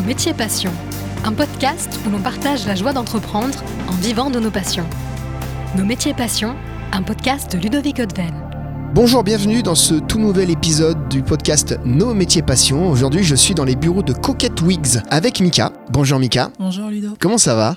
[0.00, 0.72] Nos métiers passions,
[1.24, 4.86] un podcast où l'on partage la joie d'entreprendre en vivant de nos passions.
[5.76, 6.56] Nos métiers passions,
[6.92, 8.32] un podcast de Ludovic Odven.
[8.94, 12.88] Bonjour, bienvenue dans ce tout nouvel épisode du podcast Nos métiers passions.
[12.88, 15.70] Aujourd'hui, je suis dans les bureaux de Coquette Wigs avec Mika.
[15.90, 16.50] Bonjour Mika.
[16.58, 17.14] Bonjour Ludo.
[17.20, 17.76] Comment ça va?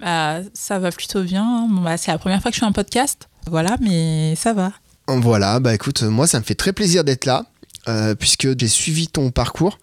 [0.00, 1.68] Bah, ça va plutôt bien.
[1.68, 3.28] Bon, bah, c'est la première fois que je fais un podcast.
[3.46, 4.72] Voilà, mais ça va.
[5.06, 7.44] Voilà, bah écoute, moi ça me fait très plaisir d'être là.
[7.88, 9.78] Euh, puisque j'ai suivi ton parcours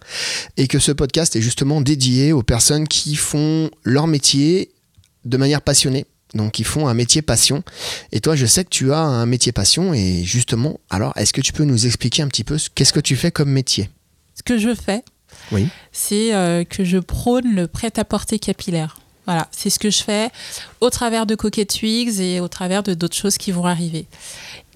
[0.56, 4.70] et que ce podcast est justement dédié aux personnes qui font leur métier
[5.24, 6.06] de manière passionnée.
[6.34, 7.62] Donc, qui font un métier passion.
[8.12, 9.94] Et toi, je sais que tu as un métier passion.
[9.94, 13.00] Et justement, alors, est-ce que tu peux nous expliquer un petit peu ce- qu'est-ce que
[13.00, 13.88] tu fais comme métier?
[14.34, 15.02] Ce que je fais,
[15.52, 15.68] Oui.
[15.92, 18.98] c'est euh, que je prône le prêt-à-porter capillaire.
[19.24, 20.28] Voilà, c'est ce que je fais
[20.80, 24.06] au travers de Coquette Wigs et au travers de d'autres choses qui vont arriver.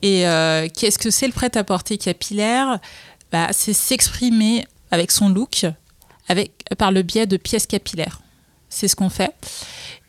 [0.02, 2.78] Et euh, qu'est-ce que c'est le prêt-à-porter capillaire?
[3.32, 5.66] Bah, C'est s'exprimer avec son look
[6.28, 8.20] avec, par le biais de pièces capillaires.
[8.68, 9.34] C'est ce qu'on fait.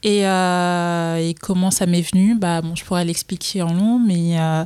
[0.03, 4.39] Et, euh, et comment ça m'est venu bah, bon, Je pourrais l'expliquer en long, mais...
[4.39, 4.63] euh,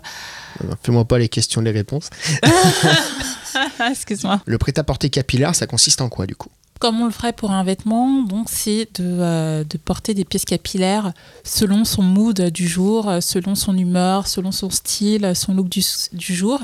[0.84, 2.10] Fais-moi pas les questions, les réponses.
[3.90, 4.42] Excuse-moi.
[4.46, 6.50] Le prêt-à-porter capillaire, ça consiste en quoi du coup?
[6.80, 10.46] Comme on le ferait pour un vêtement, donc c'est de, euh, de porter des pièces
[10.46, 16.36] capillaires selon son mood du jour, selon son humeur, selon son style, son look du,
[16.36, 16.62] jour,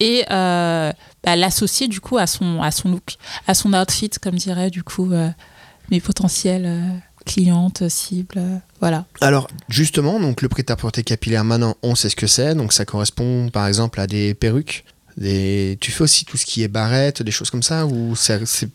[0.00, 0.92] et euh,
[1.24, 4.82] bah, l'associer du coup à son, à son look, à son outfit, comme diraient du
[4.82, 5.30] coup euh,
[5.90, 6.90] mes potentielles euh,
[7.24, 9.06] clientes, cibles, euh, voilà.
[9.22, 13.48] Alors justement, donc le prêt-à-porter capillaire, maintenant on sait ce que c'est, donc ça correspond
[13.48, 14.84] par exemple à des perruques.
[15.16, 18.68] Tu fais aussi tout ce qui est barrette, des choses comme ça, ou c'est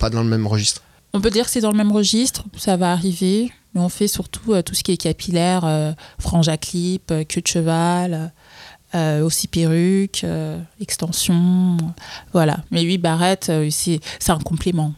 [0.00, 2.76] pas dans le même registre On peut dire que c'est dans le même registre, ça
[2.76, 6.56] va arriver, mais on fait surtout euh, tout ce qui est capillaire, euh, frange à
[6.56, 8.32] clip, euh, queue de cheval,
[9.22, 10.26] aussi perruque,
[10.80, 11.76] extension,
[12.32, 12.56] voilà.
[12.72, 14.94] Mais oui, barrette, c'est un complément.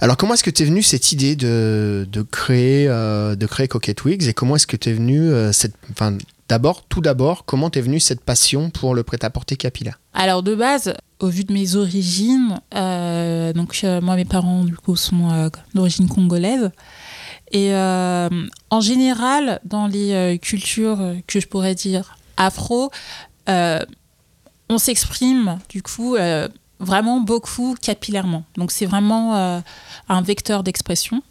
[0.00, 4.26] Alors comment est-ce que t'es venu cette idée de, de créer de créer Coquette Wigs
[4.26, 6.16] et comment est-ce que t'es venu cette enfin
[6.48, 10.00] d'abord tout d'abord comment t'es venu cette passion pour le prêt-à-porter capillaire?
[10.14, 14.74] Alors de base, au vu de mes origines, euh, donc euh, moi mes parents du
[14.76, 16.70] coup sont euh, d'origine congolaise
[17.52, 22.92] et en général dans les cultures que je pourrais dire afro,
[23.48, 26.16] on s'exprime du coup
[26.78, 28.44] vraiment beaucoup capillairement.
[28.56, 29.62] Donc c'est vraiment
[30.08, 31.24] un vecteur d'expression.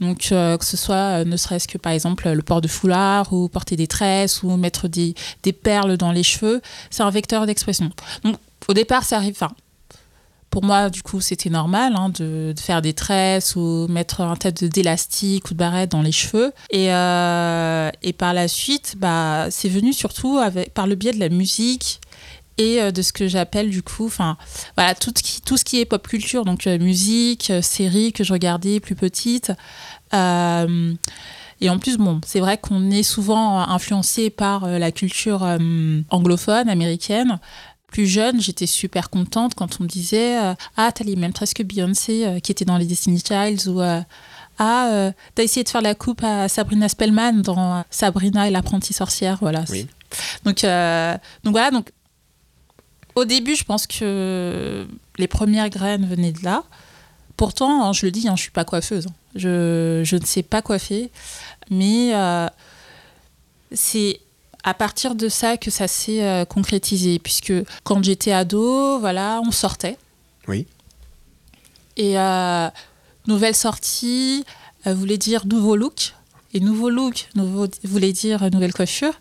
[0.00, 3.74] Donc que ce soit ne serait-ce que par exemple le port de foulard ou porter
[3.74, 5.14] des tresses ou mettre des,
[5.52, 7.90] perles dans les cheveux, c'est un vecteur d'expression.
[8.70, 9.52] Au départ ça arrive, enfin
[10.48, 14.62] pour moi du coup c'était normal hein, de, faire des tresses ou mettre un tête
[14.64, 16.52] d'élastique ou de barrette dans les cheveux.
[16.70, 20.40] Et, euh, et par la suite, bah, c'est venu surtout
[20.74, 22.00] par le biais de la musique
[22.58, 24.08] et euh, de ce que j'appelle du coup,
[24.76, 25.12] voilà, tout
[25.56, 29.52] ce qui, est pop culture, donc euh, musique, séries que je regardais plus petite.
[31.62, 35.42] Et en plus, bon, c'est vrai qu'on est souvent influencé par la culture
[36.08, 37.38] anglophone, américaine.
[37.90, 41.54] Plus jeune, j'étais super contente quand on me disait euh, Ah, t'as les mêmes tresses
[41.54, 44.00] que Beyoncé euh, qui était dans les Destiny Childs ou euh,
[44.58, 49.38] Ah, t'as essayé de faire la coupe à Sabrina Spellman dans Sabrina et l'apprentie sorcière.
[49.40, 49.64] Voilà.
[49.70, 49.86] Oui.
[50.44, 50.62] Donc,
[51.44, 51.90] donc voilà, donc
[53.16, 54.86] au début, je pense que
[55.18, 56.62] les premières graines venaient de là.
[57.36, 59.06] Pourtant, hein, je le dis, hein, je suis pas coiffeuse.
[59.06, 59.14] hein.
[59.34, 61.10] Je, je ne sais pas coiffer.
[61.70, 62.12] Mais
[63.72, 64.20] c'est
[64.64, 67.18] à partir de ça que ça s'est euh, concrétisé.
[67.18, 67.52] Puisque
[67.84, 69.96] quand j'étais ado, voilà, on sortait.
[70.48, 70.66] Oui.
[71.96, 72.68] Et euh,
[73.26, 74.44] nouvelle sortie
[74.86, 76.14] euh, voulait dire nouveau look.
[76.52, 79.14] Et nouveau look nouveau, voulait dire nouvelle coiffure.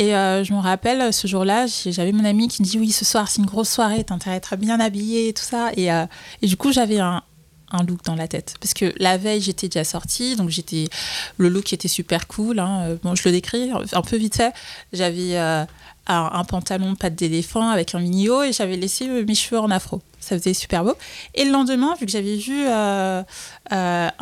[0.00, 3.28] Et je me rappelle, ce jour-là, j'avais mon ami qui me dit Oui, ce soir,
[3.28, 5.70] c'est une grosse soirée, t'as intérêt à être bien habillée et tout ça.
[5.76, 7.22] Et, et du coup, j'avais un,
[7.70, 8.54] un look dans la tête.
[8.60, 10.88] Parce que la veille, j'étais déjà sortie, donc j'étais
[11.36, 12.58] le look était super cool.
[12.58, 12.84] hein.
[12.88, 14.52] Euh, Bon, je le décris un peu vite fait.
[14.92, 15.64] J'avais euh,
[16.06, 19.70] un, pantalon patte d'éléphant avec un mini haut et j'avais laissé euh, mes cheveux en
[19.70, 20.02] afro.
[20.20, 20.94] Ça faisait super beau.
[21.34, 23.24] Et le lendemain, vu que j'avais vu un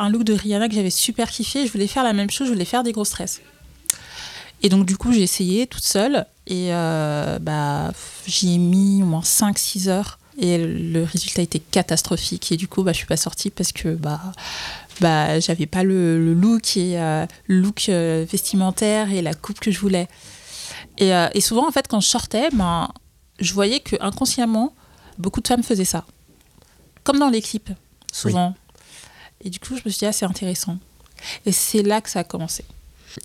[0.09, 2.65] look de Rihanna que j'avais super kiffé, je voulais faire la même chose, je voulais
[2.65, 3.41] faire des grosses tresses.
[4.63, 7.91] Et donc, du coup, j'ai essayé toute seule et bah,
[8.25, 10.17] j'y ai mis au moins 5-6 heures.
[10.39, 12.51] Et le résultat était catastrophique.
[12.51, 14.21] Et du coup, bah, je suis pas sortie parce que bah,
[15.01, 19.71] bah, j'avais pas le, le look et euh, look euh, vestimentaire et la coupe que
[19.71, 20.07] je voulais.
[20.97, 22.89] Et, euh, et souvent, en fait, quand je sortais, ben,
[23.39, 24.73] je voyais que inconsciemment,
[25.17, 26.05] beaucoup de femmes faisaient ça.
[27.03, 27.71] Comme dans les clips,
[28.11, 28.55] souvent.
[29.43, 30.77] Et du coup, je me suis dit, ah, c'est intéressant.
[31.45, 32.63] Et c'est là que ça a commencé.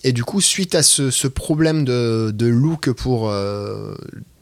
[0.05, 3.95] Et du coup, suite à ce, ce problème de, de look pour, euh,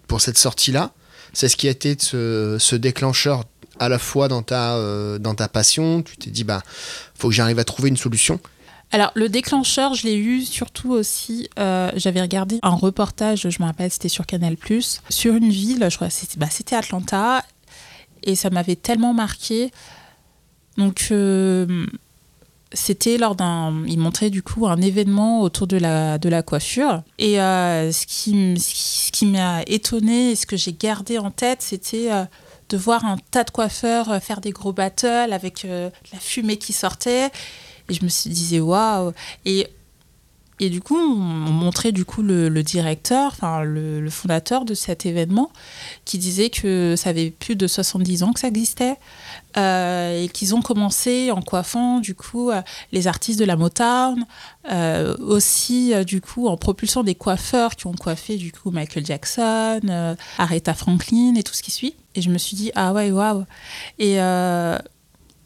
[0.06, 0.92] pour cette sortie-là,
[1.32, 3.44] c'est ce qui a été ce, déclencheur
[3.78, 6.62] à la fois dans ta, euh, dans ta passion, tu t'es dit, bah,
[7.14, 8.40] faut que j'arrive à trouver une solution
[8.92, 11.48] alors, le déclencheur, je l'ai eu surtout aussi.
[11.60, 14.56] euh, J'avais regardé un reportage, je me rappelle, c'était sur Canal,
[15.08, 17.44] sur une ville, je crois bah, c'était Atlanta,
[18.24, 19.70] et ça m'avait tellement marqué.
[20.76, 21.86] Donc, euh,
[22.72, 23.82] c'était lors d'un.
[23.86, 27.02] Il montrait du coup un événement autour de la, de la coiffure.
[27.18, 31.62] Et euh, ce qui, ce qui- m'a étonné et ce que j'ai gardé en tête,
[31.62, 32.10] c'était.
[32.12, 32.24] euh,
[32.70, 36.72] de voir un tas de coiffeurs euh, faire des gros battles avec la fumée qui
[36.72, 37.26] sortait.
[37.88, 39.12] Et je me suis disais, waouh!
[39.44, 39.66] Et,
[40.60, 45.50] et du coup, on montrait du coup le, directeur, enfin le, fondateur de cet événement,
[46.04, 48.98] qui disait que ça avait plus de 70 ans que ça existait.
[49.56, 52.62] euh, et qu'ils ont commencé en coiffant du coup euh,
[52.92, 54.24] les artistes de la Motown,
[54.70, 59.80] euh, aussi du coup en propulsant des coiffeurs qui ont coiffé du coup Michael Jackson,
[59.88, 61.94] euh, Aretha Franklin et tout ce qui suit.
[62.14, 63.44] Et je me suis dit ah ouais waouh.
[63.98, 64.16] Et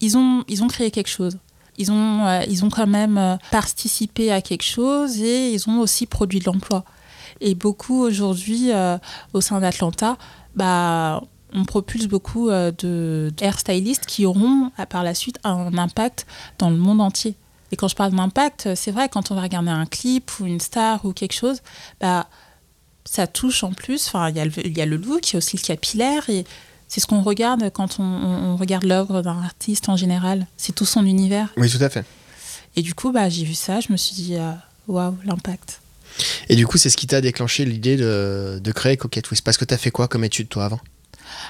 [0.00, 1.38] ils ont ils ont créé quelque chose.
[1.78, 5.80] Ils ont euh, ils ont quand même euh, participé à quelque chose et ils ont
[5.80, 6.84] aussi produit de l'emploi.
[7.40, 8.96] Et beaucoup aujourd'hui euh,
[9.32, 10.16] au sein d'Atlanta,
[10.54, 11.22] bah
[11.52, 16.26] on propulse beaucoup euh, de de qui auront par la suite un impact
[16.58, 17.36] dans le monde entier.
[17.72, 20.60] Et quand je parle d'impact, c'est vrai, quand on va regarder un clip ou une
[20.60, 21.60] star ou quelque chose,
[22.00, 22.28] bah,
[23.04, 24.06] ça touche en plus.
[24.06, 24.44] Enfin, il y, a
[24.86, 26.22] le- look, il y a aussi le capillaire.
[26.94, 30.46] C'est ce qu'on regarde quand on, regarde l'œuvre d'un artiste en général.
[30.56, 31.48] C'est tout son univers.
[31.56, 32.04] Oui, tout à fait.
[32.76, 34.52] Et du coup, bah, j'ai vu ça, je me suis dit, euh,
[34.86, 35.80] waouh, l'impact.
[36.48, 39.42] Et du coup, c'est ce qui t'a déclenché l'idée de, de créer Coquette Twist?
[39.42, 40.78] Parce que t'as fait quoi comme étude, toi, avant?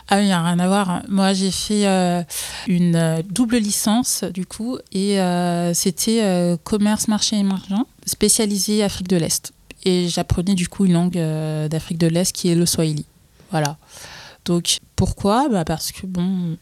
[0.09, 1.03] Ah oui, il n'y a rien à voir.
[1.11, 2.23] Moi, j'ai fait euh,
[2.67, 9.09] une euh, double licence, du coup, et euh, c'était euh, commerce marché émergent, spécialisé Afrique
[9.09, 9.53] de l'Est.
[9.85, 13.05] Et j'apprenais du coup une langue d'Afrique de l'Est qui est le Swahili.
[13.51, 13.77] Voilà.
[14.45, 15.49] Donc, pourquoi?
[15.49, 16.57] Bah Parce que, bon,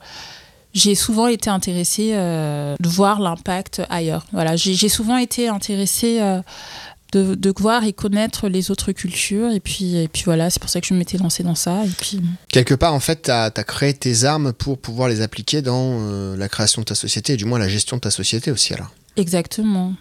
[0.74, 4.26] j'ai souvent été intéressée euh, de voir l'impact ailleurs.
[4.32, 6.40] Voilà, j'ai souvent été intéressée euh,
[7.12, 9.50] de, de voir et connaître les autres cultures.
[9.50, 11.84] Et puis, et puis voilà, c'est pour ça que je m'étais lancée dans ça.
[11.84, 15.60] Et puis, Quelque part, en fait, t'as as créé tes armes pour pouvoir les appliquer
[15.60, 18.50] dans euh, la création de ta société, et du moins la gestion de ta société
[18.50, 18.90] aussi, alors.
[19.16, 19.94] Exactement.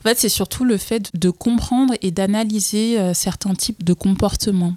[0.00, 4.74] En fait, c'est surtout le fait de comprendre et d'analyser certains types de comportements.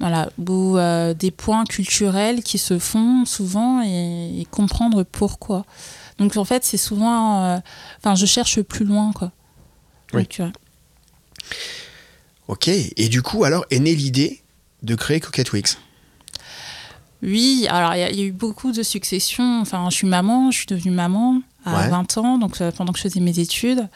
[0.00, 5.64] Voilà, ou euh, des points culturels qui se font souvent et, et comprendre pourquoi.
[6.18, 7.42] Donc en fait, c'est souvent.
[7.44, 7.58] euh,
[7.98, 9.30] Enfin, je cherche plus loin, quoi.
[10.12, 10.22] Oui.
[10.22, 10.50] Donc, euh,
[12.48, 14.42] Ok, et du coup, alors, est née l'idée
[14.82, 15.78] de créer Coquette Wix?
[17.22, 19.60] Oui, alors il y, a- il y a eu beaucoup de successions.
[19.62, 21.88] Enfin, je suis maman, je suis devenue maman à Ouais.
[21.88, 23.88] 20 ans, donc pendant que je faisais mes études.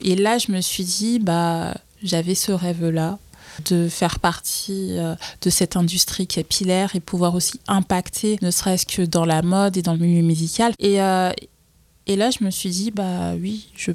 [0.00, 3.18] Et là, je me suis dit, bah, j'avais ce rêve-là
[3.64, 9.02] de faire partie euh, de cette industrie capillaire et pouvoir aussi impacter, ne serait-ce que
[9.02, 10.72] dans la mode et dans le milieu médical.
[10.78, 11.30] Et, euh,
[12.06, 13.92] et là, je me suis dit, bah oui, je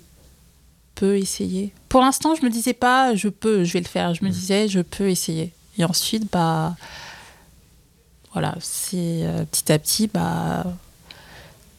[0.95, 1.71] peux essayer.
[1.87, 4.13] Pour l'instant, je me disais pas, je peux, je vais le faire.
[4.13, 5.51] Je me disais, je peux essayer.
[5.77, 6.75] Et ensuite, bah
[8.33, 10.65] voilà, c'est euh, petit à petit, bah,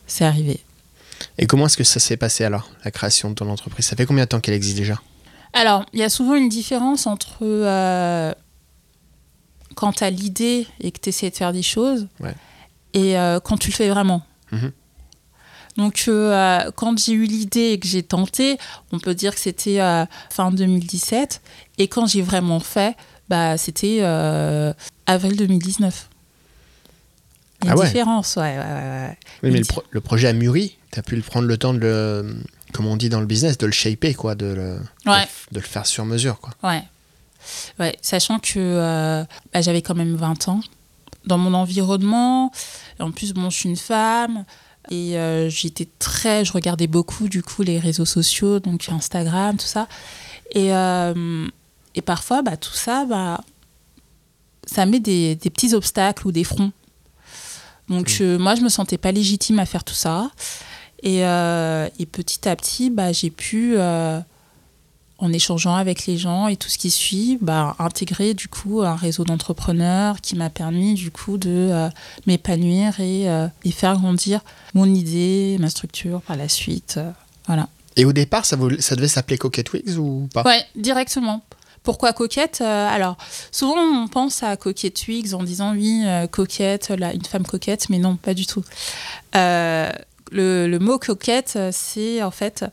[0.06, 0.60] c'est arrivé.
[1.38, 3.86] Et comment est-ce que ça s'est passé alors, la création de ton entreprise?
[3.86, 5.00] Ça fait combien de temps qu'elle existe déjà?
[5.52, 8.32] Alors, il y a souvent une différence entre euh,
[9.74, 12.34] quand tu as l'idée et que tu essaies de faire des choses Ouais.
[12.94, 14.22] et euh, quand tu le fais vraiment.
[14.52, 14.72] Mhm.
[15.76, 18.58] Donc, euh, quand j'ai eu l'idée et que j'ai tenté,
[18.92, 19.78] on peut dire que c'était
[20.28, 21.40] fin 2017.
[21.78, 22.96] Et quand j'ai vraiment fait,
[23.28, 24.00] bah, c'était
[25.06, 26.08] avril 2019.
[27.62, 27.86] Il y a Ah une ouais.
[27.86, 29.16] différence, ouais.
[29.42, 30.76] Oui, mais le, pro- le projet a mûri.
[30.92, 32.36] Tu as pu le prendre le temps de le,
[32.72, 34.54] comme on dit dans le business, de le shaper, quoi, de le,
[35.04, 35.20] de Ouais.
[35.22, 36.50] le- de le faire sur mesure, quoi.
[36.62, 36.82] Ouais.
[37.78, 40.60] Ouais, sachant que euh, bah, j'avais quand même 20 ans.
[41.26, 42.50] Dans mon environnement,
[42.98, 44.44] en plus, bon, je suis une femme.
[44.90, 46.44] Et euh, j'étais très.
[46.44, 49.86] Je regardais beaucoup, du coup, les réseaux sociaux, donc Instagram, tout ça.
[50.52, 51.46] Et, euh,
[51.94, 53.40] et parfois, bah, tout ça, bah,
[54.66, 56.72] ça met des, des petits obstacles ou des fronts.
[57.88, 60.30] Donc, euh, moi, je me sentais pas légitime à faire tout ça.
[61.02, 63.74] Et, euh, et petit à petit, bah, j'ai pu.
[63.76, 64.20] euh,
[65.22, 68.96] en échangeant avec les gens et tout ce qui suit, bah, intégrer du coup un
[68.96, 71.90] réseau d'entrepreneurs qui m'a permis du coup de euh,
[72.26, 73.26] m'épanouir et,
[73.64, 74.40] et faire grandir
[74.72, 76.98] mon idée, ma structure par la suite.
[77.46, 77.68] voilà.
[77.96, 80.42] Et au départ, ça, voulait- ça devait s'appeler Coquette Wix ou pas?
[80.44, 81.42] Ouais, directement.
[81.82, 82.62] Pourquoi coquette?
[82.62, 83.18] Alors,
[83.52, 87.98] souvent on pense à coquette Twigs en disant oui, coquette, là, une femme coquette, mais
[87.98, 88.62] non, pas du tout.
[89.34, 89.90] Euh,
[90.30, 92.64] le, le mot coquette, euh, c'est en fait,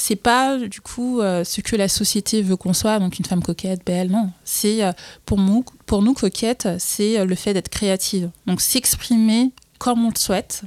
[0.00, 3.42] c'est pas du coup euh, ce que la société veut qu'on soit, donc une femme
[3.42, 4.30] coquette, belle, non.
[4.44, 4.92] C'est euh,
[5.26, 8.30] pour nous, pour nous coquette, c'est euh, le fait d'être créative.
[8.46, 10.62] Donc s'exprimer comme on le souhaite.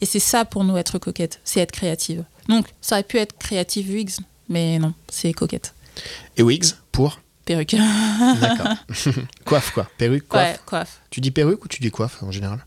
[0.00, 2.24] Et c'est ça pour nous être coquette, c'est être créative.
[2.48, 4.14] Donc ça aurait pu être créative wigs,
[4.48, 5.74] mais non, c'est coquette.
[6.36, 7.20] Et wigs pour?
[7.44, 7.74] Perruque.
[8.40, 8.74] D'accord.
[9.44, 11.00] coiffe quoi Perruque, coiffe Ouais, coiffe.
[11.10, 12.64] Tu dis perruque ou tu dis coiffe en général?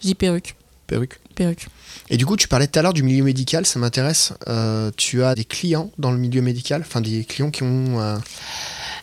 [0.00, 0.54] Je dis perruque.
[0.86, 1.18] Perruque.
[1.34, 1.66] Perruque.
[2.10, 4.32] Et du coup, tu parlais tout à l'heure du milieu médical, ça m'intéresse.
[4.48, 8.00] Euh, tu as des clients dans le milieu médical, enfin des clients qui ont.
[8.00, 8.18] euh,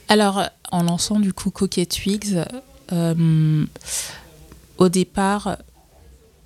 [0.09, 2.43] Alors, en lançant du coup Coquette Wigs,
[2.91, 3.65] euh,
[4.77, 5.57] au départ,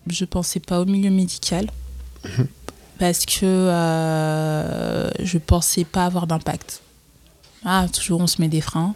[0.07, 1.69] je pensais pas au milieu médical
[2.99, 3.67] parce que
[5.19, 6.81] je pensais pas avoir d'impact.
[7.65, 8.95] Ah, toujours on se met des freins.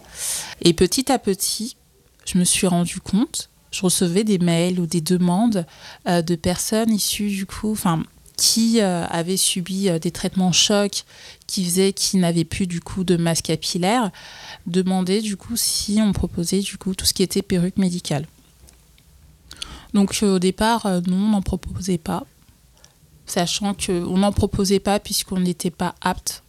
[0.62, 1.76] Et petit à petit,
[2.24, 5.66] je me suis rendu compte, je recevais des mails ou des demandes
[6.06, 8.02] euh, de personnes issues du coup, enfin,
[8.36, 11.04] qui euh, avaient subi euh, des traitements chocs
[11.46, 14.10] qui faisaient qu'ils n'avaient plus du coup de masse capillaire,
[14.66, 18.26] demander du coup si on proposait du coup tout ce qui était perruque médicale.
[19.94, 22.24] Donc au départ, non, on n'en proposait pas,
[23.26, 26.42] sachant qu'on n'en proposait pas puisqu'on n'était pas apte.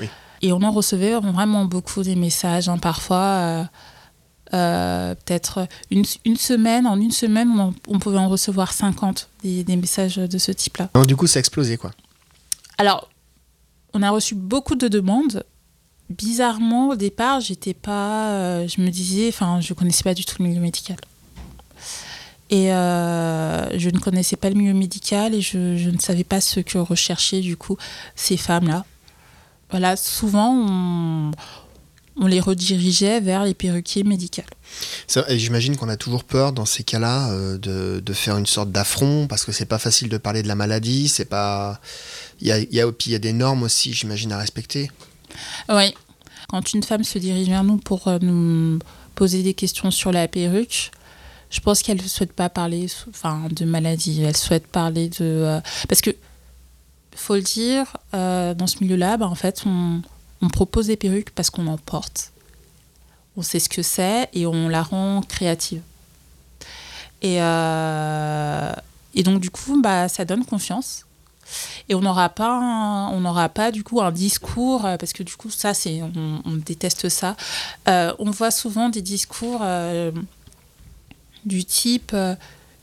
[0.00, 0.08] Oui.
[0.42, 3.68] Et on en recevait vraiment beaucoup des messages, hein, parfois.
[4.52, 9.76] Euh, peut-être une, une semaine, en une semaine, on, pouvait en recevoir 50 des, des
[9.76, 10.90] messages de ce type-là.
[10.94, 11.92] Non, du coup, ça a explosé quoi.
[12.78, 13.08] Alors,
[13.92, 15.44] on a reçu beaucoup de demandes.
[16.08, 18.30] Bizarrement, au départ, j'étais pas.
[18.30, 20.96] euh, je me disais, enfin, je connaissais pas du tout le milieu médical.
[22.50, 26.40] Et euh, je ne connaissais pas le milieu médical et je, je ne savais pas
[26.40, 27.76] ce que recherchaient du coup
[28.16, 28.84] ces femmes-là.
[29.70, 31.30] Voilà, souvent on,
[32.20, 34.04] on les redirigeait vers les perruquiers
[35.28, 38.70] et J'imagine qu'on a toujours peur dans ces cas-là euh, de, de faire une sorte
[38.70, 41.80] d'affront parce que c'est pas facile de parler de la maladie, c'est pas.
[42.40, 44.90] Il y a, y a- puis il y a des normes aussi, j'imagine, à respecter.
[45.68, 45.94] Oui.
[46.48, 48.78] Quand une femme se dirige vers nous pour euh, nous
[49.14, 50.90] poser des questions sur la perruque,
[51.50, 54.22] je pense qu'elle ne souhaite pas parler enfin, de maladie.
[54.22, 55.16] Elle souhaite parler de.
[55.20, 56.10] euh, parce que,
[57.16, 60.02] faut le dire, dans ce milieu-là, bah, en fait, on,
[60.42, 62.32] on propose des perruques parce qu'on en porte.
[63.36, 65.82] On sait ce que c'est et on la rend créative.
[67.22, 68.72] Et, euh,
[69.14, 71.04] et donc, du coup, bah, ça donne confiance.
[71.88, 75.34] Et on n'aura pas on n'aura pas du coup un discours euh, parce que du
[75.34, 77.36] coup ça c'est on, déteste ça.
[77.88, 79.60] Euh, on voit souvent des discours
[81.44, 82.14] du type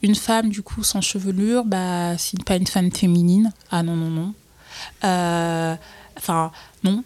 [0.02, 3.54] une femme du coup sans chevelure bah c'est pas une femme féminine.
[3.72, 4.34] Ah non non non.
[6.18, 6.52] Enfin
[6.84, 7.06] non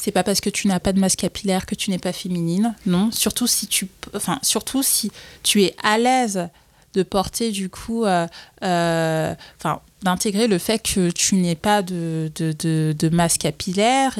[0.00, 2.74] c'est pas parce que tu n'as pas de masse capillaire que tu n'es pas féminine
[2.86, 6.48] non surtout si tu enfin surtout si tu es à l'aise
[6.94, 8.26] de porter du coup euh,
[8.62, 14.18] euh, enfin d'intégrer le fait que tu n'aies pas de, de, de, masse capillaire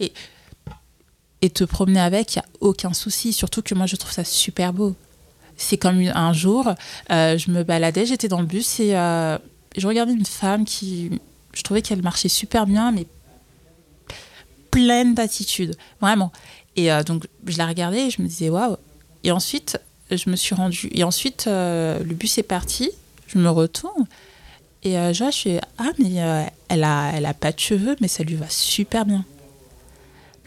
[0.00, 0.12] et,
[1.42, 3.34] et, te promener avec, il n'y a aucun souci.
[3.34, 4.96] Surtout que moi, je trouve ça super beau.
[5.58, 6.72] C'est comme un jour,
[7.10, 11.20] euh, je me baladais, j'étais dans le bus et je regardais une femme qui,
[11.52, 13.06] je trouvais qu'elle marchait super bien, mais
[14.78, 16.32] pleine d'attitude, vraiment.
[16.76, 18.76] Et euh, donc, je la regardais et je me disais, waouh.
[19.24, 19.78] Et ensuite,
[20.10, 20.88] je me suis rendue.
[20.92, 22.90] Et ensuite, euh, le bus est parti,
[23.26, 24.06] je me retourne.
[24.84, 26.14] Et euh, je vois, je suis ah mais
[26.68, 29.24] elle a elle a pas de cheveux mais ça lui va super bien.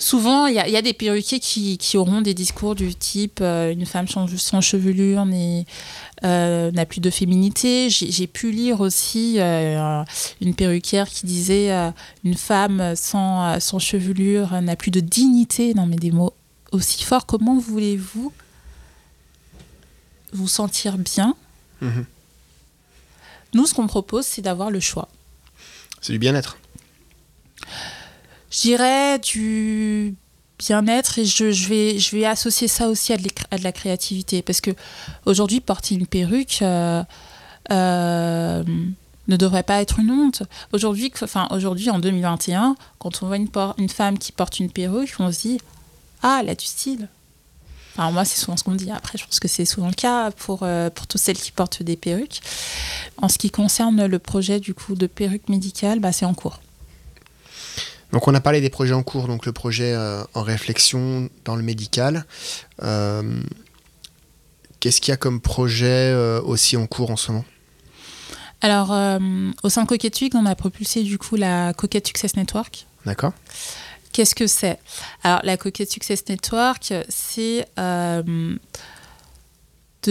[0.02, 2.96] Souvent il y, a- il y a des perruquiers qui, qui auront des discours du
[2.96, 5.24] type euh, une femme sans, sans chevelure
[6.24, 7.90] euh, n'a plus de féminité.
[7.92, 10.04] J'ai pu lire aussi euh,
[10.42, 11.70] une perruquière qui disait
[12.24, 15.76] une femme sans sans chevelure n'a plus de dignité.
[15.76, 16.34] Non mais des mots
[16.72, 17.28] aussi forts.
[17.28, 18.34] Comment voulez-vous
[20.34, 21.36] vous sentir bien
[21.82, 22.06] Mhm.
[23.54, 25.10] Nous, ce qu'on propose, c'est d'avoir le choix.
[26.02, 26.58] C'est du bien-être.
[28.52, 30.16] Je dirais du
[30.60, 33.30] bien-être et je, vais, associer ça aussi à de,
[33.64, 34.42] la créativité.
[34.42, 34.72] Parce que
[35.26, 37.02] aujourd'hui, porter une perruque euh,
[37.72, 38.64] euh,
[39.28, 40.44] ne devrait pas être une honte.
[40.74, 45.58] Aujourd'hui, en 2021, quand on voit une, femme qui porte une perruque, on se dit
[46.22, 47.08] Ah, elle a du style.
[47.94, 48.92] Enfin, moi, c'est souvent ce qu'on dit.
[48.92, 51.84] Après, je pense que c'est souvent le cas pour, euh, pour toutes celles qui portent
[51.84, 52.42] des perruques.
[53.18, 56.60] En ce qui concerne le projet du coup de perruque médicale, bah, c'est en cours.
[58.12, 61.56] Donc on a parlé des projets en cours, donc le projet euh, en réflexion dans
[61.56, 62.26] le médical.
[62.84, 63.42] Euh,
[64.80, 67.46] Qu'est-ce qu'il y a comme projet euh, aussi en cours en ce moment?
[68.64, 68.92] Alors,
[69.64, 72.86] au sein de Coquette Week, on a propulsé du coup la Coquette Success Network.
[73.08, 73.34] D'accord
[74.12, 74.78] Qu'est-ce que c'est?
[75.24, 78.60] Alors, la Coquette Success Network, c'est de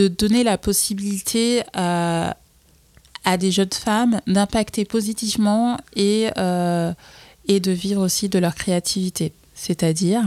[0.08, 2.36] donner la possibilité à,
[3.24, 6.92] à des jeunes femmes d'impacter positivement et, euh,
[7.48, 9.32] et de vivre aussi de leur créativité.
[9.54, 10.22] C'est-à-dire,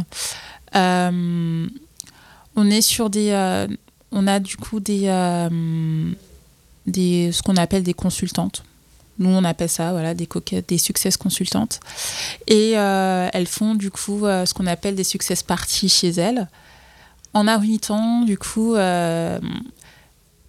[0.76, 1.68] euh,
[2.56, 3.68] on est sur des, euh,
[4.12, 6.12] on a du coup des, euh,
[6.86, 8.64] des ce qu'on appelle des consultantes.
[9.20, 11.80] Nous, on appelle ça voilà, des coquettes, des success consultantes.
[12.48, 16.48] Et elles font du coup ce qu'on appelle des success parties chez elles,
[17.36, 18.74] en invitant du coup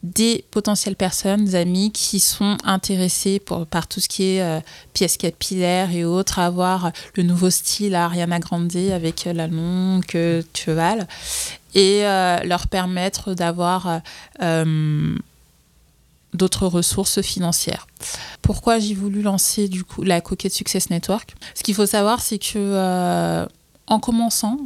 [0.04, 4.60] des potentielles personnes, amis qui sont intéressés pour, par tout ce qui est euh,
[4.92, 10.04] pièces capillaires et autres, avoir le nouveau style à Ariana Grande avec la longue
[10.54, 11.08] cheval
[11.74, 14.02] et euh, leur permettre d'avoir
[14.42, 15.16] euh,
[16.34, 17.86] d'autres ressources financières.
[18.42, 21.34] Pourquoi j'ai voulu lancer du coup la Coquette Success Network?
[21.54, 23.46] Ce qu'il faut savoir, c'est que
[23.86, 24.58] en commençant,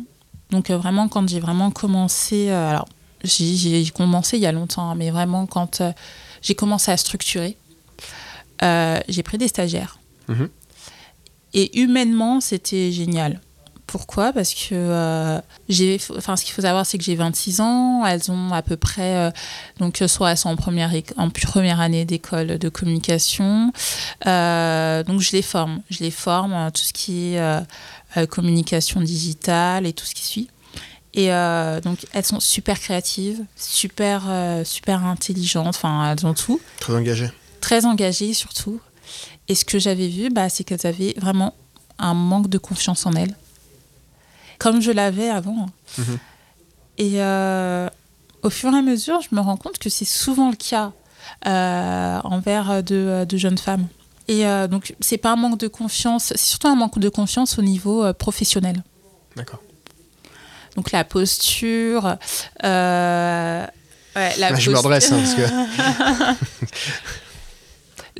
[0.50, 2.88] donc vraiment quand j'ai vraiment commencé, alors
[3.24, 5.92] j'ai commencé il y a longtemps, mais vraiment quand euh,
[6.42, 7.56] j'ai commencé à structurer,
[8.62, 9.98] euh, j'ai pris des stagiaires.
[10.28, 10.48] Mhm.
[11.54, 13.40] Et humainement, c'était génial.
[13.86, 14.34] Pourquoi?
[14.34, 18.04] Parce que euh, j'ai, enfin, ce qu'il faut savoir, c'est que j'ai 26 ans.
[18.04, 19.32] Elles ont à peu près,
[19.78, 23.72] donc soit elles sont en première, en première année d'école de communication.
[24.26, 30.04] donc je les forme, je les forme tout ce qui est communication digitale et tout
[30.04, 30.50] ce qui suit.
[31.14, 36.60] Et euh, donc, elles sont super créatives, super, euh, super intelligentes, enfin, elles ont tout.
[36.80, 37.30] Très engagées.
[37.60, 38.80] Très engagées, surtout.
[39.48, 41.54] Et ce que j'avais vu, bah, c'est qu'elles avaient vraiment
[41.98, 43.34] un manque de confiance en elles,
[44.58, 45.66] comme je l'avais avant.
[45.96, 46.18] Mhm.
[46.98, 47.88] Et euh,
[48.42, 50.92] au fur et à mesure, je me rends compte que c'est souvent le cas
[51.44, 53.86] envers de, de, jeunes femmes.
[54.26, 57.62] Et donc, c'est pas un manque de confiance, c'est surtout un manque de confiance au
[57.62, 58.82] niveau professionnel.
[59.36, 59.60] D'accord.
[60.76, 62.16] Donc la posture.
[62.64, 63.66] Euh,
[64.14, 65.42] la Je me redresse hein, parce que.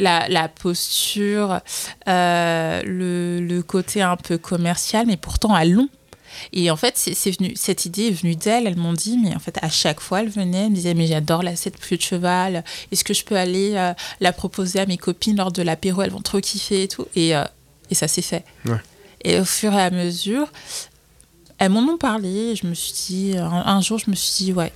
[0.00, 1.58] La, posture,
[2.06, 5.88] euh, le, le, côté un peu commercial, mais pourtant à long.
[6.52, 8.68] Et en fait, c'est venu, cette idée est venue d'elle.
[8.68, 11.08] Elles m'ont dit, mais en fait, à chaque fois, elle venait, elle me disait, mais
[11.08, 12.62] j'adore la cette pluie de cheval.
[12.92, 16.02] Est-ce que je peux aller euh, la proposer à mes copines lors de l'apéro?
[16.02, 17.06] Elles vont trop kiffer et tout.
[17.16, 17.32] Et,
[17.90, 18.44] et ça s'est fait.
[19.24, 20.46] Et au fur et à mesure,
[21.58, 22.56] elles m'en ont parlé.
[22.56, 24.72] Je me suis dit, un, jour, je me suis dit, ouais,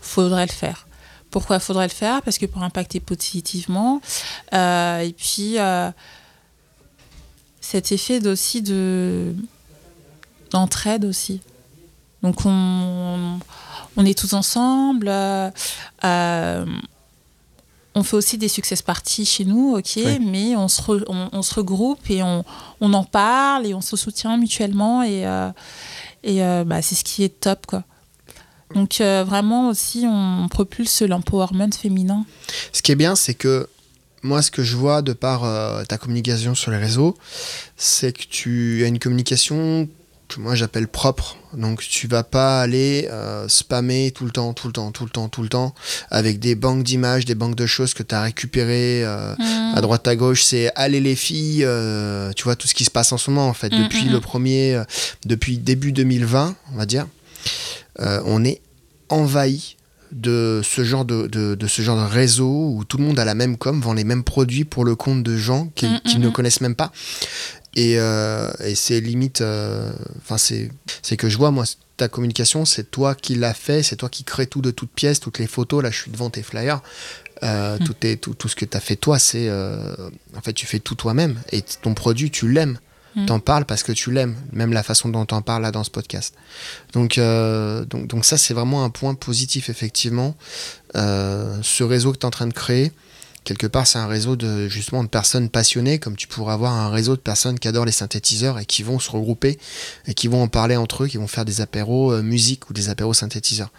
[0.00, 0.86] faudrait le faire.
[1.30, 2.22] Pourquoi faudrait le faire?
[2.22, 4.00] Parce que pour impacter positivement.
[4.52, 5.90] Euh, et puis, euh,
[7.60, 9.34] cet effet aussi de
[10.50, 11.40] d'entraide aussi.
[12.22, 13.38] Donc, on,
[13.96, 15.08] on est tous ensemble.
[15.08, 15.50] Euh,
[17.94, 22.10] on fait aussi des success parties chez nous, ok, mais on se, on, se regroupe
[22.10, 22.44] et on,
[22.80, 25.02] on, en parle et on se soutient mutuellement.
[25.02, 25.26] Et,
[26.24, 27.84] et euh, bah, c'est ce qui est top, quoi.
[28.74, 32.24] Donc euh, vraiment aussi, on propulse l'empowerment féminin.
[32.72, 33.68] Ce qui est bien, c'est que
[34.22, 37.16] moi, ce que je vois de par euh, ta communication sur les réseaux,
[37.76, 39.88] c'est que tu as une communication
[40.38, 41.36] moi j'appelle propre.
[41.54, 45.10] Donc tu vas pas aller euh, spammer tout le temps, tout le temps, tout le
[45.10, 45.74] temps, tout le temps
[46.10, 49.34] avec des banques d'images, des banques de choses que tu as récupérées euh,
[49.74, 50.42] à droite à gauche.
[50.44, 53.48] C'est allez les filles, euh, tu vois tout ce qui se passe en ce moment
[53.48, 53.72] en fait.
[53.72, 54.82] Mm, depuis mm, le premier,
[55.26, 57.06] depuis début 2020, on va dire,
[57.98, 58.60] on est
[59.08, 59.76] envahi
[60.12, 63.34] de ce genre de, de, ce genre de réseau où tout le monde a la
[63.34, 66.74] même com, vend les mêmes produits pour le compte de gens qu'ils ne connaissent même
[66.74, 66.92] pas.
[67.74, 71.64] Et, euh, et c'est limite, euh, enfin c'est, c'est que je vois moi
[71.96, 75.20] ta communication, c'est toi qui l'as fait, c'est toi qui crée tout de toutes pièces,
[75.20, 75.82] toutes les photos.
[75.82, 76.82] Là, je suis devant tes flyers.
[77.42, 80.66] Euh, tout, est, tout, tout, ce que tu as fait toi, c'est en fait tu
[80.66, 82.78] fais tout toi-même et ton produit tu l'aimes.
[83.14, 83.26] Hmm.
[83.26, 85.90] T'en parles parce que tu l'aimes, même la façon dont t'en parles là dans ce
[85.90, 86.34] podcast.
[86.92, 90.36] Donc, donc, donc ça c'est vraiment un point positif effectivement.
[90.94, 92.92] ce réseau que tu es en train de créer,
[93.44, 96.90] quelque part, c'est un réseau de justement de personnes passionnées, comme tu pourrais avoir un
[96.90, 99.58] réseau de personnes qui adorent les synthétiseurs et qui vont se regrouper
[100.06, 102.72] et qui vont en parler entre eux, qui vont faire des apéros euh, musique ou
[102.72, 103.70] des apéros synthétiseurs.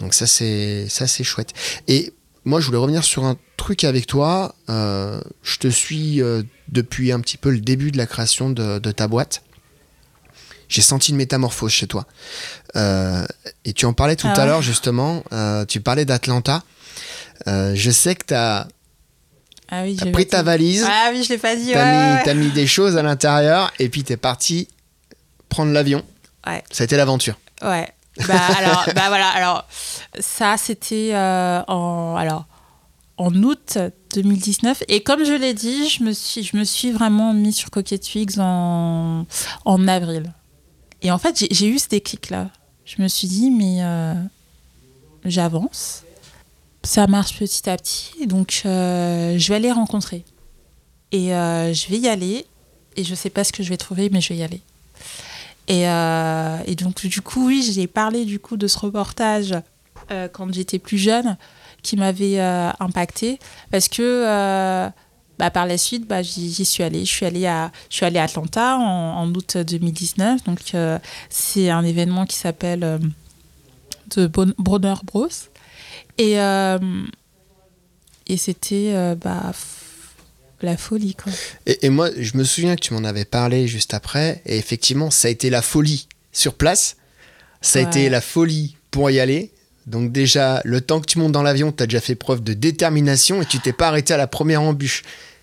[0.00, 1.52] Donc ça c'est ça c'est chouette.
[1.88, 2.12] Et
[2.44, 4.56] moi, je voulais revenir sur un truc avec toi.
[4.68, 8.78] Euh, je te suis euh, depuis un petit peu le début de la création de,
[8.78, 9.42] ta boîte.
[10.68, 12.06] J'ai senti une métamorphose chez toi.
[12.74, 15.22] et tu en parlais tout ah à l'heure, justement.
[15.68, 16.64] tu parlais d'Atlanta.
[17.46, 18.66] je sais que tu as
[19.74, 20.86] ah oui, t'as pris ta valise.
[20.86, 21.72] Ah oui, je l'ai pas dit.
[21.72, 24.68] T'as mis, des choses à l'intérieur et puis t'es parti
[25.48, 26.04] prendre l'avion.
[26.46, 26.62] Ouais.
[26.70, 27.38] Ça a été l'aventure.
[27.62, 27.88] Ouais.
[28.28, 29.28] Bah alors, bah voilà.
[29.28, 29.66] Alors
[30.20, 32.44] ça, c'était euh, en alors
[33.16, 33.78] en août
[34.14, 37.70] 2019 et comme je l'ai dit, je me suis je me suis vraiment mis sur
[37.70, 39.24] Coquette Twigs en
[39.64, 40.34] en avril.
[41.00, 42.50] Et en fait, j'ai eu ce déclic là.
[42.84, 44.12] Je me suis dit mais euh,
[45.24, 46.04] j'avance
[46.84, 50.24] ça marche petit à petit, donc euh, je vais aller rencontrer.
[51.12, 52.46] Et euh, je vais y aller.
[52.96, 54.60] et je sais pas ce que je vais trouver, mais je vais y aller.
[55.68, 59.54] Et, euh, donc, du coup, oui, j'ai parlé du coup de ce reportage
[60.32, 61.38] quand j'étais plus jeune
[61.82, 63.38] qui m'avait impacté
[63.70, 64.90] parce que
[65.38, 67.04] bah, par la suite, bah, j'y suis allée.
[67.06, 70.44] Je suis allée à, je suis allée à Atlanta en, en août 2019.
[70.44, 70.74] Donc,
[71.30, 72.98] c'est un événement qui s'appelle
[74.16, 75.28] Bon- Bronner Bros.
[76.22, 76.78] Et, euh,
[78.28, 79.52] et c'était euh, bah,
[80.60, 81.32] la folie, quoi.
[81.66, 85.10] Et, et moi, je me souviens que tu m'en avais parlé juste après, et effectivement,
[85.10, 86.96] ça a été la folie sur place.
[87.60, 87.88] Ça a Ouais.
[87.88, 89.50] été la folie pour y aller.
[89.86, 92.52] Donc déjà, le temps que tu montes dans l'avion, tu as déjà fait preuve de
[92.54, 95.02] détermination et tu t'es pas arrêté à la première embûche.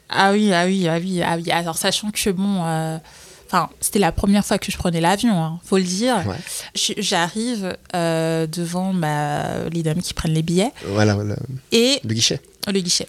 [0.10, 1.52] Ah oui, ah oui, ah oui, ah oui.
[1.52, 2.64] Alors, sachant que bon.
[2.66, 2.98] euh,
[3.52, 6.24] Enfin, c'était la première fois que je prenais l'avion, hein, faut le dire.
[6.28, 6.36] Ouais.
[6.76, 8.94] J'arrive euh, devant
[9.72, 11.36] les dames qui prennent les billets Voilà, le,
[11.72, 12.40] et le guichet.
[12.68, 13.08] le guichet.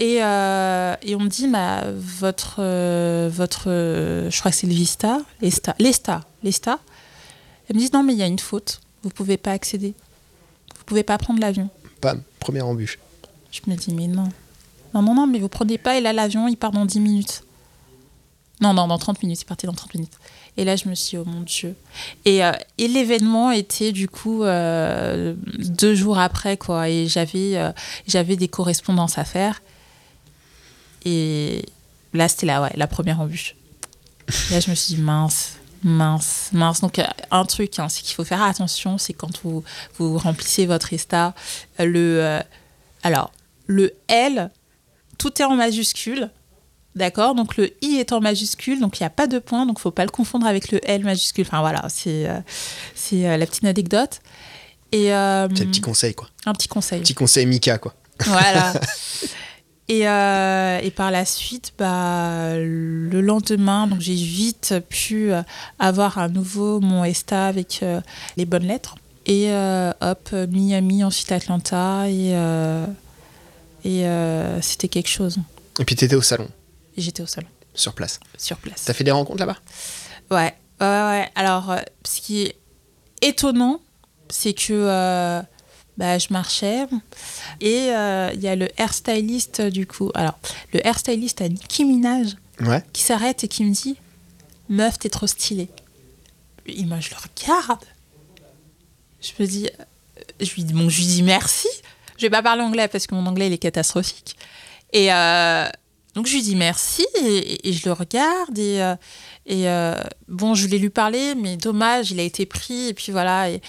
[0.00, 4.72] Et, euh, et on me dit, bah, votre, euh, votre je crois que c'est le
[4.72, 6.78] Vista, l'Esta, l'Esta, l'Esta.
[7.68, 9.92] Elle me dit, non, mais il y a une faute, vous pouvez pas accéder.
[10.78, 11.68] Vous pouvez pas prendre l'avion.
[12.00, 12.98] Bam, première embûche.
[13.52, 14.30] Je me dis, mais non.
[14.94, 17.42] Non, non, non, mais vous prenez pas, et là, l'avion, il part dans 10 minutes.
[18.60, 20.12] Non, non, dans 30 minutes, il partait dans 30 minutes.
[20.56, 21.74] Et là, je me suis dit, oh mon Dieu.
[22.24, 26.88] Et, euh, et l'événement était, du coup, euh, deux jours après, quoi.
[26.88, 27.72] Et j'avais euh,
[28.06, 29.62] j'avais des correspondances à faire.
[31.04, 31.66] Et
[32.12, 33.56] là, c'était la, ouais, la première embûche.
[34.50, 36.80] Là, je me suis dit, mince, mince, mince.
[36.80, 39.64] Donc, un truc, hein, c'est qu'il faut faire attention, c'est quand vous,
[39.98, 41.34] vous remplissez votre Insta,
[41.78, 42.40] le...
[43.02, 43.32] alors,
[43.66, 44.50] le L,
[45.18, 46.30] tout est en majuscule.
[46.96, 49.76] D'accord Donc le I est en majuscule, donc il n'y a pas de point, donc
[49.76, 51.44] il ne faut pas le confondre avec le L majuscule.
[51.46, 52.38] Enfin voilà, c'est euh,
[53.14, 54.20] euh, la petite anecdote.
[54.92, 56.28] Et euh, C'est un petit conseil, quoi.
[56.46, 57.00] un petit conseil.
[57.00, 57.94] Petit conseil Mika, quoi.
[58.26, 58.74] Voilà.
[59.88, 65.32] et, euh, et par la suite, bah, le lendemain, donc j'ai vite pu
[65.80, 67.84] avoir à nouveau mon ESTA avec
[68.36, 68.94] les bonnes lettres.
[69.26, 69.50] Et
[70.00, 72.08] hop, Miami, ensuite Atlanta.
[72.08, 72.34] Et,
[73.84, 74.06] et
[74.60, 75.38] c'était quelque chose.
[75.80, 76.48] Et puis t'étais au salon,
[77.02, 78.20] j'étais au salon, sur place.
[78.38, 78.84] sur place.
[78.84, 79.58] T'as fait des rencontres là-bas?
[80.30, 81.28] Ouais, ouais, ouais.
[81.34, 82.56] Alors, euh, ce qui est
[83.22, 83.80] étonnant,
[84.28, 85.40] c'est que euh,
[85.98, 86.86] bah, je marchais
[87.60, 90.10] et euh, il y a le hairstyliste du coup.
[90.14, 90.38] Alors,
[90.72, 92.82] le hairstyliste à Nicki Minaj Ouais.
[92.92, 93.96] qui s'arrête et qui me dit
[94.68, 95.68] Meuf, t'es trop stylée.
[96.66, 97.84] Et moi, je le regarde.
[99.20, 99.68] Je me dis,
[100.40, 101.68] je lui dis, bon, je lui dis merci.
[102.16, 104.36] Je vais pas parler anglais parce que mon anglais il est catastrophique.
[104.92, 105.68] Et euh,
[106.14, 108.94] donc je lui dis merci et, je le regarde et, euh,
[109.50, 113.50] euh, bon, je voulais lui parler, mais dommage, il a été pris et puis voilà.
[113.50, 113.60] Et,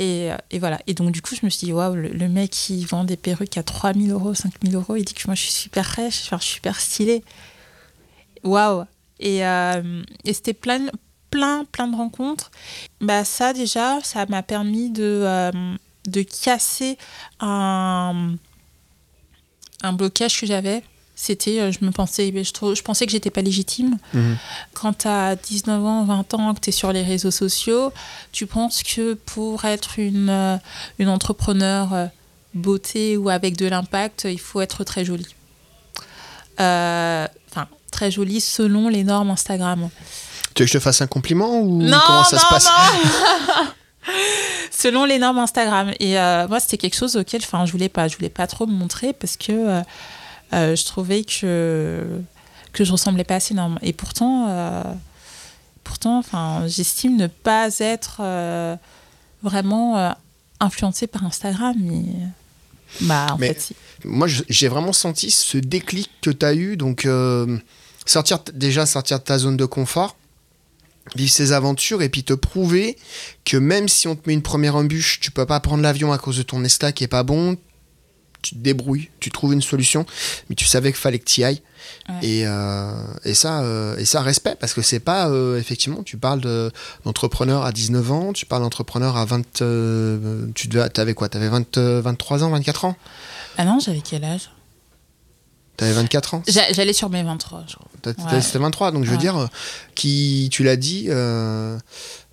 [0.00, 0.80] euh, voilà.
[0.86, 3.58] Et donc du coup, je me suis dit, waouh, le, mec qui vend des perruques
[3.58, 6.54] à 3000 euros, 5000 euros, il dit que moi je suis super fraîche, je suis
[6.54, 7.22] super stylée.
[8.44, 8.84] Waouh!
[9.18, 10.86] Et, et c'était plein,
[11.30, 12.50] plein, plein de rencontres.
[13.02, 15.52] Bah, ça, déjà, ça m'a permis de,
[16.06, 16.96] de casser
[17.40, 18.36] un,
[19.82, 20.82] un blocage que j'avais.
[21.22, 23.98] C'était, euh, je me pensais, je, trou- je pensais que j'étais pas légitime.
[24.14, 24.38] Mhm.
[24.72, 27.92] Quand tu as 19 ans, 20 ans, que tu es sur les réseaux sociaux,
[28.32, 30.56] tu penses que pour être une, euh,
[30.98, 32.06] une entrepreneur euh,
[32.54, 35.34] beauté ou avec de l'impact, il faut être très jolie?
[36.58, 39.90] Euh, Enfin, très jolie selon les normes Instagram.
[40.54, 42.64] Tu veux que je te fasse un compliment ou Non, comment ça non, se passe?
[42.64, 43.66] non
[44.70, 45.92] Selon les normes Instagram.
[46.00, 48.08] Et euh, moi, c'était quelque chose auquel enfin, je voulais pas.
[48.08, 49.80] Je voulais pas trop me montrer parce que euh,
[50.52, 52.04] euh, je trouvais que,
[52.72, 53.78] que je ressemblais pas à ces normes.
[53.82, 54.82] Et pourtant, euh,
[55.84, 58.76] pourtant enfin, j'estime ne pas être euh,
[59.42, 60.14] vraiment
[60.60, 61.76] influencée par Instagram.
[61.80, 62.04] Mais,
[63.02, 63.76] bah, en Mais- fait, si.
[64.04, 66.76] Moi, j'ai vraiment senti ce déclic que tu as eu.
[66.76, 67.06] Donc,
[68.06, 70.16] sortir, déjà sortir de ta zone de confort,
[71.14, 72.96] vivre ces aventures et puis te prouver
[73.44, 76.18] que même si on te met une première embûche, tu peux pas prendre l'avion à
[76.18, 77.56] cause de ton Esta qui est pas bon.
[78.42, 80.06] Tu te débrouilles, tu trouves une solution,
[80.48, 81.60] mais tu savais qu'il fallait que tu y ailles.
[82.08, 82.14] Ouais.
[82.26, 82.92] Et, euh,
[83.24, 86.70] et, ça, euh, et ça, respect, parce que c'est pas, euh, effectivement, tu parles de-
[87.04, 89.60] d'entrepreneur à 19 ans, tu parles d'entrepreneur à 20.
[89.62, 92.96] euh, tu devais, avais quoi T'avais 20, euh, 23 ans, 24 ans?
[93.58, 94.50] Ah non, j'avais quel âge?
[95.76, 96.42] T'avais 24 ans?
[96.46, 97.88] J'a- J'allais sur mes 23, je crois.
[98.34, 98.40] Ouais.
[98.42, 99.20] C'était 23, donc je veux Ouais.
[99.20, 99.46] dire, euh,
[99.94, 101.08] qui, tu l'as dit,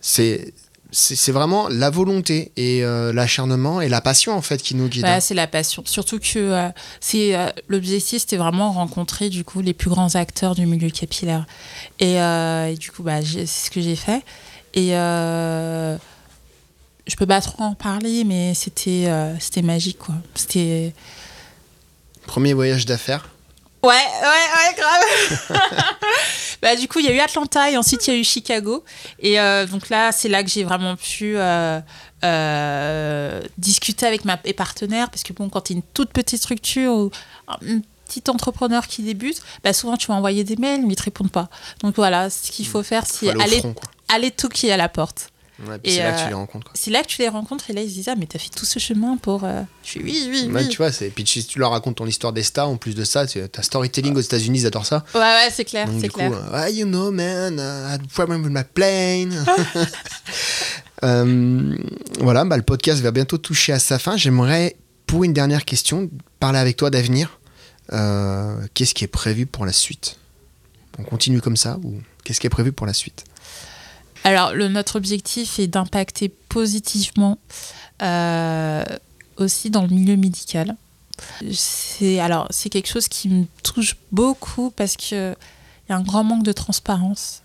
[0.02, 0.54] c'est
[0.92, 5.04] c'est vraiment la volonté et euh, l'acharnement et la passion en fait qui nous guident.
[5.04, 5.84] Ouais, c'est la passion.
[5.86, 6.70] Surtout que euh,
[7.02, 11.46] c'est euh, l'objectif, c'était vraiment rencontrer du coup les plus grands acteurs du milieu capillaire.
[12.00, 14.24] Et, et du coup, bah, c'est ce que j'ai fait.
[14.74, 15.98] Et je
[17.16, 20.16] peux pas trop en parler, mais c'était c'était magique, quoi.
[20.36, 20.94] C'était
[22.26, 23.30] Premier voyage d'affaires.
[23.84, 25.60] Ouais, ouais, ouais, grave.
[26.62, 28.84] bah, du coup, il y a eu Atlanta et ensuite il y a eu Chicago.
[29.20, 31.80] Et euh, donc là, c'est là que j'ai vraiment pu euh,
[32.24, 35.10] euh, discuter avec ma, mes partenaires.
[35.10, 37.12] Parce que bon, quand tu es une toute petite structure ou
[37.48, 41.04] un petit entrepreneur qui débute, bah, souvent tu vas envoyer des mails, mais ils te
[41.04, 41.50] répondent pas.
[41.82, 43.90] Donc voilà, ce qu'il faut faire, c'est aller aller, quoi.
[44.08, 45.30] aller toquer à la porte.
[45.66, 46.72] Ouais, c'est là que tu euh, les rencontres.
[46.76, 48.50] C'est là que tu les rencontres et là ils se disent Ah, mais t'as fait
[48.50, 49.44] tout ce chemin pour.
[49.44, 50.70] euh, Je suis oui, oui, Ouais, oui.
[50.70, 51.10] tu vois, c'est...
[51.10, 53.62] puis si tu leur racontes ton histoire des stars, en plus de ça, tu as
[53.64, 55.04] storytelling aux États-Unis, ils adorent ça.
[55.16, 56.32] Ouais, ouais, c'est clair, c'est clair.
[56.32, 59.34] euh, ah, you know, man, uh, I had a problem with my plane.
[61.02, 64.18] Voilà, bah, le podcast va bientôt toucher à sa fin.
[64.18, 67.40] J'aimerais, pour une dernière question, parler avec toi d'avenir.
[67.94, 70.18] Euh, qu'est-ce qui est prévu pour la suite?
[71.00, 71.94] On continue comme ça ou
[72.24, 73.24] qu'est-ce qui est prévu pour la suite?
[74.24, 77.38] Alors, notre objectif est d'impacter positivement
[78.02, 78.84] euh,
[79.38, 80.76] aussi dans le milieu médical.
[81.52, 86.04] C'est alors c'est quelque chose qui me touche beaucoup parce que il y a un
[86.04, 87.42] grand manque de transparence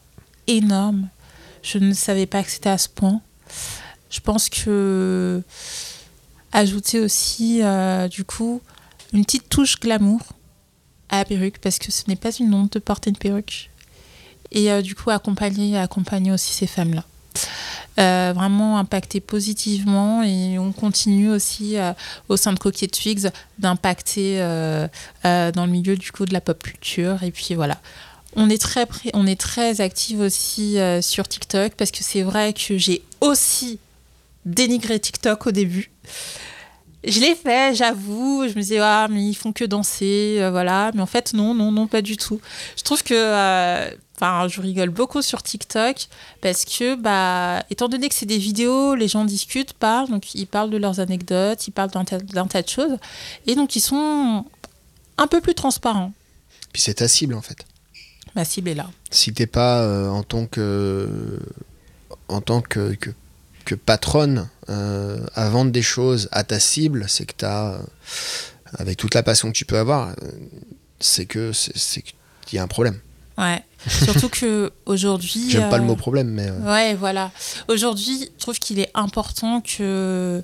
[0.47, 1.09] énorme.
[1.63, 3.21] Je ne savais pas que c'était à ce point.
[4.11, 5.43] Je pense que
[6.53, 8.61] ajouter aussi euh, du coup
[9.13, 10.21] une petite touche glamour
[11.09, 13.71] à la perruque parce que ce n'est pas une honte de porter une perruque
[14.53, 17.05] et euh, du coup accompagner, accompagner aussi ces femmes-là.
[17.99, 21.93] Euh, vraiment impacter positivement et on continue aussi euh,
[22.29, 27.23] au sein de Coquet Twigs d'impacter dans le milieu du coup de la pop culture
[27.23, 27.79] et puis voilà.
[28.35, 32.79] On est très on est très active aussi sur TikTok parce que c'est vrai que
[32.79, 33.79] j'ai aussi
[34.47, 35.91] dénigré TikTok au début.
[37.05, 38.45] Je l'ai fait, j'avoue.
[38.49, 40.91] Je me disais, ah, mais ils font que danser, euh, voilà.
[40.95, 42.41] Mais en fait, non, non, non, pas du tout.
[42.77, 46.07] Je trouve que, euh, enfin, je rigole beaucoup sur TikTok
[46.41, 50.47] parce que, bah, étant donné que c'est des vidéos, les gens discutent, parlent, donc ils
[50.47, 52.97] parlent de leurs anecdotes, ils parlent d'un tas, de choses,
[53.47, 54.45] et donc ils sont
[55.19, 56.13] un peu plus transparents.
[56.73, 57.67] Puis c'est ta cible en fait.
[58.35, 58.89] Ma cible est là.
[59.11, 61.39] Si t'es pas euh, en tant que
[62.29, 63.11] en tant que, que,
[63.65, 67.79] que patronne euh, à vendre des choses à ta cible, c'est que t'as euh,
[68.79, 70.31] avec toute la passion que tu peux avoir, euh,
[71.01, 72.99] c'est que c'est qu'il y a un problème.
[73.39, 73.63] Ouais.
[73.87, 75.45] Surtout que aujourd'hui.
[75.49, 77.31] J'aime pas le mot problème, mais Ouais, voilà.
[77.69, 80.43] Aujourd'hui, je trouve qu'il est important que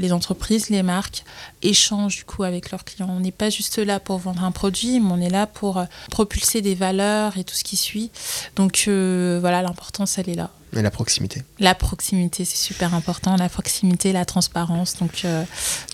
[0.00, 1.24] les entreprises, les marques
[1.62, 3.08] échangent du coup avec leurs clients.
[3.10, 5.84] On n'est pas juste là pour vendre un produit, mais on est là pour euh,
[6.10, 8.10] propulser des valeurs et tout ce qui suit.
[8.56, 10.50] Donc euh, voilà, l'importance, elle est là.
[10.72, 11.44] mais la proximité.
[11.58, 13.36] La proximité, c'est super important.
[13.36, 14.96] La proximité, la transparence.
[14.98, 15.44] Donc, euh,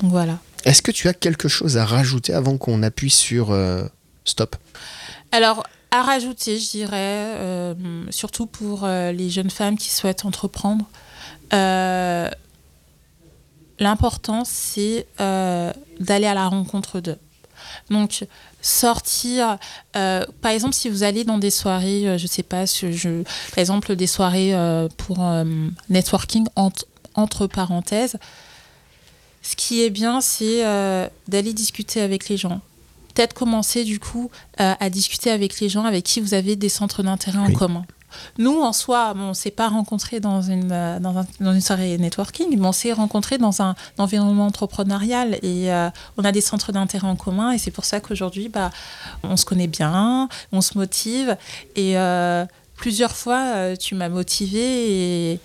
[0.01, 0.39] donc voilà.
[0.65, 3.85] Est-ce que tu as quelque chose à rajouter avant qu'on appuie sur euh,
[4.25, 4.57] stop?
[5.33, 7.75] Alors, à rajouter, je dirais, euh,
[8.11, 10.85] surtout pour euh, les jeunes femmes qui souhaitent entreprendre,
[11.53, 12.29] euh,
[13.79, 17.19] l'important, c'est euh, d'aller à la rencontre d'eux.
[17.91, 18.27] Donc,
[18.63, 19.59] sortir,
[19.97, 23.23] euh, par exemple, si vous allez dans des soirées, euh, je sais pas, je, je-
[23.51, 25.19] par exemple, des soirées euh, pour
[25.89, 26.85] networking entre,
[27.15, 28.17] entre parenthèses,
[29.43, 30.63] ce qui est bien, c'est
[31.29, 32.61] d'aller discuter avec les gens
[33.15, 37.03] peut-être commencer du coup à discuter avec les gens avec qui vous avez des centres
[37.03, 37.55] d'intérêt Oui.
[37.55, 37.87] en commun.
[38.39, 41.97] Nous, en soi, on ne s'est pas rencontrés dans une, dans, un- dans une soirée
[41.99, 46.73] networking, mais on s'est rencontrés dans un environnement entrepreneurial et euh, on a des centres
[46.73, 48.71] d'intérêt en commun et c'est pour ça qu'aujourd'hui, bah,
[49.23, 51.37] on se connaît bien, on se motive
[51.75, 52.45] et euh,
[52.77, 55.41] plusieurs fois, euh, tu m'as motivé et,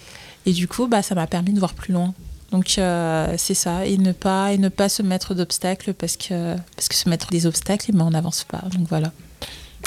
[0.45, 2.13] et du coup, bah, ça m'a permis de voir plus loin.
[2.51, 6.89] Donc c'est ça, et ne pas et ne pas se mettre d'obstacles parce que parce
[6.89, 8.57] que se mettre des obstacles, mais on n'avance pas.
[8.77, 9.13] Donc voilà.